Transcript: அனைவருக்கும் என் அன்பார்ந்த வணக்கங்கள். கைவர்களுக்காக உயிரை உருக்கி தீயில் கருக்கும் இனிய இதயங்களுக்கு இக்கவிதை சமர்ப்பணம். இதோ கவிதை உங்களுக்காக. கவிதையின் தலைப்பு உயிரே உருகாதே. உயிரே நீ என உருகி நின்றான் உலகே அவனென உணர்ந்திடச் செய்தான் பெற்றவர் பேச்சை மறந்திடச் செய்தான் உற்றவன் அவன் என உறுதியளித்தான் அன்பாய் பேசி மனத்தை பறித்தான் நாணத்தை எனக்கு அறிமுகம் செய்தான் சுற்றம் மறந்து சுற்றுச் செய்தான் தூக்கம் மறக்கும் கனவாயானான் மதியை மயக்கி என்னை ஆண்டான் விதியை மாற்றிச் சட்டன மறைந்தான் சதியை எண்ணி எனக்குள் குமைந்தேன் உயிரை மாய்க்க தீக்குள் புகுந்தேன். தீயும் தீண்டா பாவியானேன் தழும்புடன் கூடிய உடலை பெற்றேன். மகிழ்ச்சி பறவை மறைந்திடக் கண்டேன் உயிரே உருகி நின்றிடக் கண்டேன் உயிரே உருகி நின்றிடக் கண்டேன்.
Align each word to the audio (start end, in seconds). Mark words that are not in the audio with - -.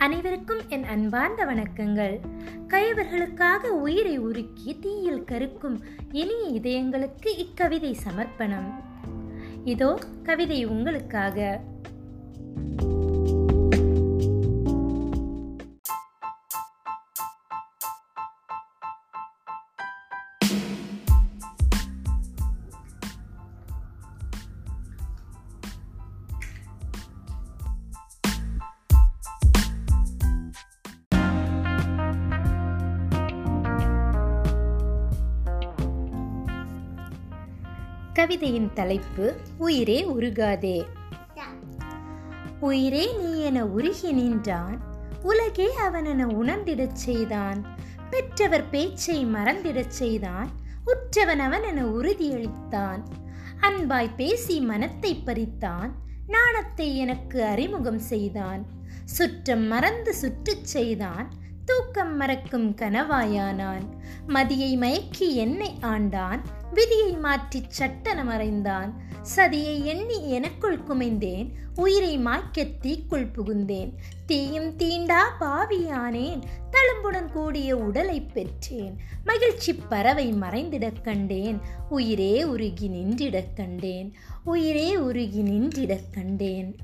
அனைவருக்கும் 0.00 0.58
என் 0.68 0.84
அன்பார்ந்த 0.84 1.44
வணக்கங்கள். 1.44 2.20
கைவர்களுக்காக 2.68 3.62
உயிரை 3.62 4.20
உருக்கி 4.20 4.78
தீயில் 4.78 5.24
கருக்கும் 5.24 5.84
இனிய 6.12 6.60
இதயங்களுக்கு 6.60 7.36
இக்கவிதை 7.36 7.92
சமர்ப்பணம். 7.92 8.84
இதோ 9.64 9.98
கவிதை 10.22 10.64
உங்களுக்காக. 10.64 11.60
கவிதையின் 38.14 38.72
தலைப்பு 38.72 39.26
உயிரே 39.58 40.04
உருகாதே. 40.04 40.78
உயிரே 42.60 43.12
நீ 43.16 43.40
என 43.40 43.64
உருகி 43.66 44.12
நின்றான் 44.12 44.78
உலகே 45.22 45.68
அவனென 45.78 46.24
உணர்ந்திடச் 46.34 47.00
செய்தான் 47.04 47.60
பெற்றவர் 48.10 48.68
பேச்சை 48.70 49.26
மறந்திடச் 49.26 49.96
செய்தான் 49.98 50.48
உற்றவன் 50.84 51.38
அவன் 51.38 51.62
என 51.62 51.84
உறுதியளித்தான் 51.86 53.02
அன்பாய் 53.60 54.14
பேசி 54.16 54.60
மனத்தை 54.60 55.22
பறித்தான் 55.26 55.90
நாணத்தை 56.26 56.96
எனக்கு 56.96 57.44
அறிமுகம் 57.44 57.98
செய்தான் 57.98 58.62
சுற்றம் 59.04 59.66
மறந்து 59.66 60.14
சுற்றுச் 60.14 60.66
செய்தான் 60.66 61.28
தூக்கம் 61.64 62.16
மறக்கும் 62.16 62.74
கனவாயானான் 62.74 63.86
மதியை 64.26 64.78
மயக்கி 64.78 65.32
என்னை 65.34 65.70
ஆண்டான் 65.80 66.40
விதியை 66.74 67.12
மாற்றிச் 67.12 67.82
சட்டன 67.82 68.24
மறைந்தான் 68.24 68.94
சதியை 69.36 69.84
எண்ணி 69.84 70.30
எனக்குள் 70.30 70.78
குமைந்தேன் 70.78 71.52
உயிரை 71.74 72.18
மாய்க்க 72.18 72.66
தீக்குள் 72.80 73.30
புகுந்தேன். 73.30 73.92
தீயும் 74.26 74.76
தீண்டா 74.76 75.20
பாவியானேன் 75.40 76.42
தழும்புடன் 76.70 77.32
கூடிய 77.32 77.76
உடலை 77.76 78.20
பெற்றேன். 78.20 78.96
மகிழ்ச்சி 79.24 79.74
பறவை 79.74 80.32
மறைந்திடக் 80.32 81.00
கண்டேன் 81.02 81.60
உயிரே 81.88 82.44
உருகி 82.44 82.88
நின்றிடக் 82.88 83.56
கண்டேன் 83.56 84.14
உயிரே 84.44 84.96
உருகி 84.96 85.42
நின்றிடக் 85.42 86.10
கண்டேன். 86.12 86.76